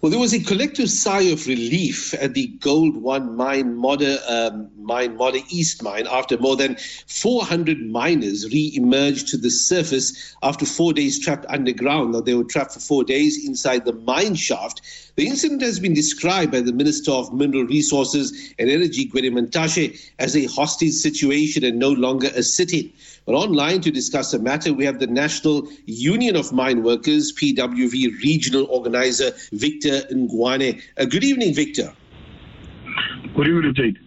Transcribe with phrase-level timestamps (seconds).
[0.00, 4.70] Well, there was a collective sigh of relief at the Gold One mine, Modder, um,
[4.78, 6.76] mine, Modder East mine, after more than
[7.08, 12.12] 400 miners re-emerged to the surface after four days trapped underground.
[12.12, 14.82] Now, they were trapped for four days inside the mine shaft.
[15.16, 20.00] The incident has been described by the Minister of Mineral Resources and Energy, Gwede Mantashe,
[20.20, 22.92] as a hostage situation and no longer a sit-in.
[23.28, 28.22] But online to discuss the matter, we have the National Union of Mine Workers, PWV
[28.22, 30.80] Regional Organizer, Victor Ngwane.
[30.96, 31.92] Uh, good evening, Victor.
[33.36, 33.98] Good evening, Jade.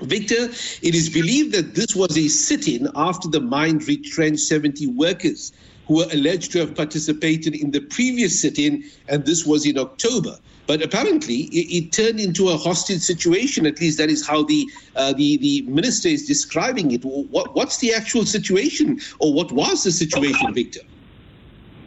[0.00, 0.48] Victor,
[0.80, 5.52] it is believed that this was a sit in after the mine retrenched 70 workers
[5.88, 9.76] who were alleged to have participated in the previous sit in, and this was in
[9.76, 10.38] October.
[10.66, 13.66] But apparently, it, it, turned into a hostage situation.
[13.66, 14.66] At least that is how the
[14.96, 17.04] uh, the the minister is describing it.
[17.04, 20.80] What, what's the actual situation, or what was the situation, Victor?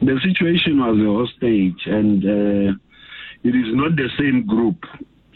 [0.00, 2.72] The situation was a hostage, and uh,
[3.44, 4.84] it is not the same group.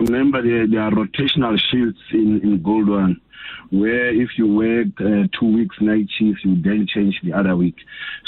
[0.00, 3.20] Remember, there, there are rotational shifts in in Gold One
[3.70, 7.76] where if you work uh, two weeks night shift, you then change the other week.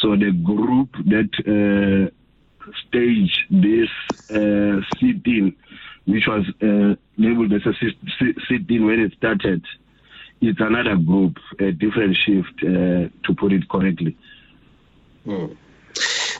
[0.00, 2.10] So the group that uh,
[2.88, 3.88] stage this
[4.30, 4.67] uh,
[6.06, 7.72] which was uh, labeled as a
[8.48, 9.64] sit-in when it started,
[10.40, 14.16] it's another group, a different shift, uh, to put it correctly.
[15.24, 15.46] Hmm.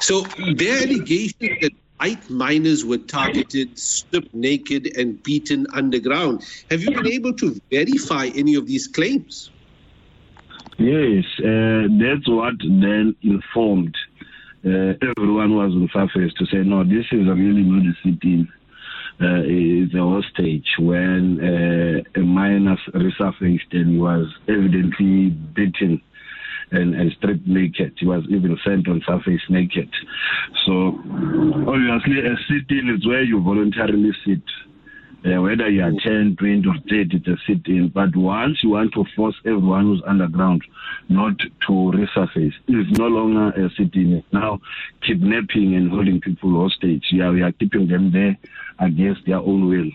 [0.00, 0.22] So
[0.54, 6.44] there are allegations that white miners were targeted, stripped naked, and beaten underground.
[6.70, 9.50] Have you been able to verify any of these claims?
[10.78, 13.96] Yes, uh, that's what then informed
[14.64, 18.48] uh, everyone was on surface to say, no, this is a really not a sit-in.
[19.20, 26.00] Uh, it's a hostage when uh, a miner resurfaced and was evidently beaten
[26.70, 27.94] and, and stripped naked.
[27.98, 29.90] He was even sent on surface naked.
[30.66, 30.98] So
[31.66, 34.42] obviously a sit-in is where you voluntarily sit
[35.26, 37.88] uh, whether you are 10, 20, or 30, it's a sit in.
[37.88, 40.62] But once you want to force everyone who's underground
[41.08, 44.12] not to resurface, it's no longer a sit in.
[44.14, 44.60] It's now
[45.02, 47.06] kidnapping and holding people hostage.
[47.10, 48.38] Yeah, we are keeping them there
[48.78, 49.90] against their own will.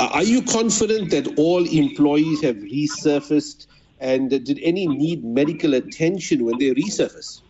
[0.00, 3.68] Are you confident that all employees have resurfaced?
[4.00, 7.42] And did any need medical attention when they resurface?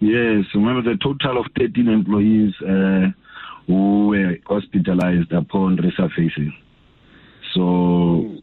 [0.00, 2.52] Yes, remember the total of 13 employees.
[2.60, 3.12] Uh,
[3.66, 6.52] who were hospitalized upon resurfacing.
[7.52, 8.42] So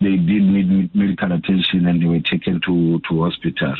[0.00, 3.74] they did need medical attention and they were taken to, to hospital.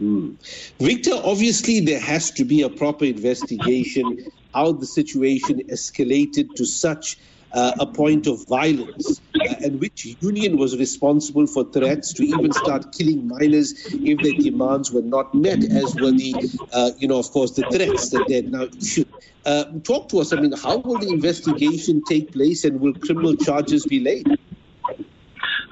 [0.00, 0.36] Mm.
[0.78, 4.24] Victor, obviously, there has to be a proper investigation
[4.54, 7.18] how the situation escalated to such
[7.52, 12.52] uh, a point of violence, uh, and which union was responsible for threats to even
[12.52, 16.34] start killing miners if their demands were not met, as were the,
[16.72, 19.08] uh, you know, of course, the threats that they now issued.
[19.46, 20.32] Uh, talk to us.
[20.32, 24.26] I mean, how will the investigation take place, and will criminal charges be laid?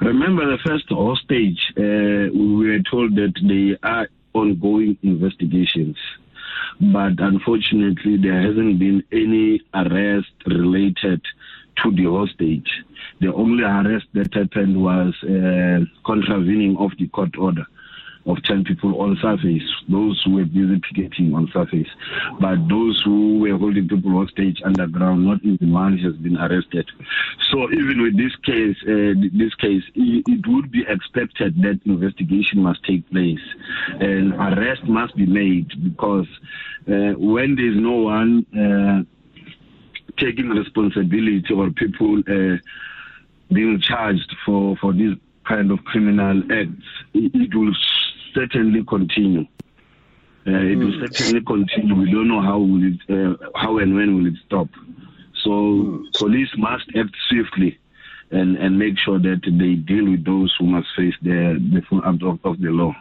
[0.00, 5.96] Remember the first hostage, uh, we were told that they are ongoing investigations
[6.80, 11.22] but unfortunately there hasn't been any arrest related
[11.82, 12.70] to the hostage.
[13.20, 17.66] The only arrest that happened was uh, contravening of the court order
[18.26, 21.88] of 10 people on surface, those who were busy picketing on surface.
[22.40, 26.90] But those who were holding people hostage underground, not even one has been arrested.
[27.50, 32.82] So even with this case, uh, this case, it, would be expected that investigation must
[32.84, 33.40] take place
[34.00, 36.26] and arrest must be made because
[36.88, 39.02] uh, when there's no one uh,
[40.18, 42.56] taking responsibility or people uh,
[43.52, 45.16] being charged for, for these
[45.46, 47.74] kind of criminal acts, it, it will
[48.34, 49.46] certainly continue.
[50.46, 51.04] Uh, it will hmm.
[51.06, 51.94] certainly continue.
[51.94, 54.68] We don't know how will it, uh, how and when will it stop.
[55.42, 56.12] So mm.
[56.14, 57.78] police must act swiftly
[58.30, 62.02] and, and make sure that they deal with those who must face the, the full
[62.04, 62.92] of, of the law.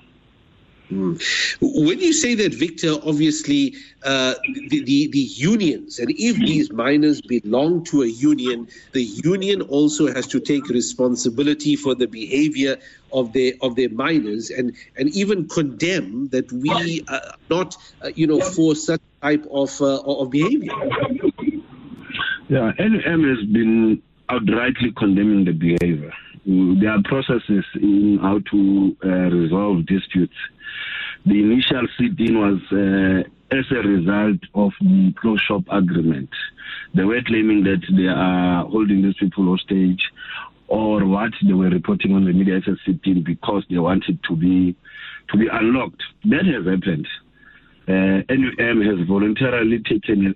[0.92, 1.20] Mm.
[1.62, 4.36] When you say that, Victor, obviously uh,
[4.70, 10.14] the, the, the unions, and if these miners belong to a union, the union also
[10.14, 12.78] has to take responsibility for the behavior
[13.12, 18.28] of their of their miners, and and even condemn that we are not, uh, you
[18.28, 20.72] know, for such type of uh, of behavior.
[22.48, 26.14] Yeah, NUM has been outrightly condemning the behavior.
[26.46, 30.36] There are processes in how to uh, resolve disputes
[31.26, 36.30] the initial sit-in was uh, as a result of the close shop agreement.
[36.94, 40.02] They were claiming that they are holding these people hostage
[40.68, 44.36] or what they were reporting on the media as a sit-in because they wanted to
[44.36, 44.76] be
[45.32, 46.04] to be unlocked.
[46.26, 47.08] That has happened.
[47.88, 50.36] uh, NUM has voluntarily taken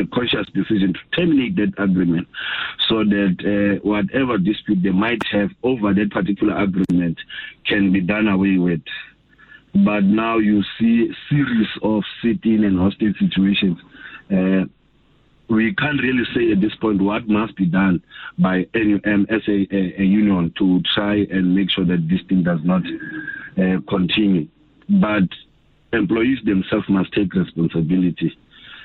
[0.00, 2.28] a, conscious decision to terminate that agreement
[2.88, 7.18] so that uh, whatever dispute they might have over that particular agreement
[7.66, 8.80] can be done away with.
[9.84, 13.78] But now you see series of sitting and hostage situations.
[14.32, 14.64] Uh,
[15.48, 18.02] we can't really say at this point what must be done
[18.38, 22.42] by NUM as a, a, a union to try and make sure that this thing
[22.42, 22.82] does not
[23.58, 24.48] uh, continue.
[24.88, 25.28] But
[25.92, 28.36] employees themselves must take responsibility.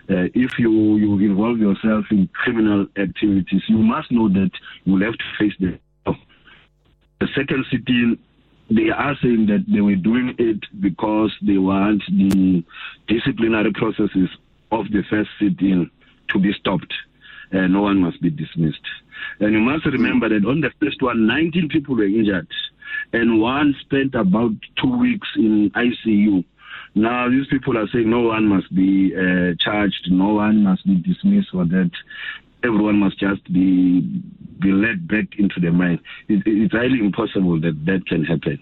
[0.10, 4.52] Uh, if you, you involve yourself in criminal activities, you must know that
[4.84, 5.80] you will have to face them.
[7.22, 8.18] The second sitting,
[8.72, 12.64] they are saying that they were doing it because they want the
[13.08, 14.28] disciplinary processes
[14.72, 15.92] of the first sitting
[16.30, 16.92] to be stopped.
[17.54, 18.82] Uh, no one must be dismissed.
[19.40, 22.48] And you must remember that on the first one, 19 people were injured,
[23.14, 26.44] and one spent about two weeks in ICU.
[26.94, 30.96] Now, these people are saying no one must be uh, charged, no one must be
[30.96, 31.92] dismissed for that.
[32.64, 34.02] Everyone must just be
[34.60, 36.00] be led back into the mine.
[36.28, 38.60] It, it's highly impossible that that can happen.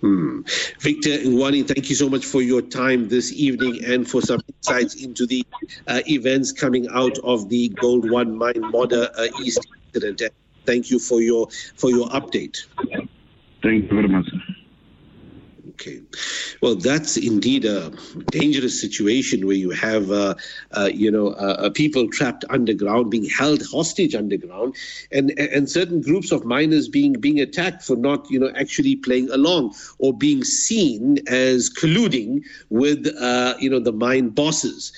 [0.00, 0.40] Hmm.
[0.80, 4.94] Victor Ngwani, thank you so much for your time this evening and for some insights
[4.94, 5.46] into the
[5.86, 9.60] uh, events coming out of the Gold One Mine Modder uh, East
[9.94, 10.22] incident.
[10.64, 12.66] Thank you for your for your update.
[13.62, 14.26] Thank you very much.
[15.80, 16.02] Okay.
[16.60, 17.90] Well, that's indeed a
[18.28, 20.34] dangerous situation where you have, uh,
[20.72, 24.74] uh, you know, uh, uh, people trapped underground, being held hostage underground,
[25.10, 29.30] and and certain groups of miners being being attacked for not, you know, actually playing
[29.30, 34.88] along or being seen as colluding with, uh, you know, the mine bosses.